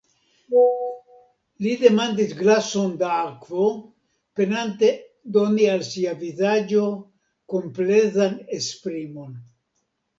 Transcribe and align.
Li 1.65 1.73
demandis 1.81 2.33
glason 2.39 2.95
da 3.03 3.11
akvo, 3.27 3.69
penante 4.41 4.91
doni 5.39 5.71
al 5.77 5.87
sia 5.93 6.19
vizaĝo 6.27 6.91
komplezan 7.57 8.45
esprimon. 8.63 9.43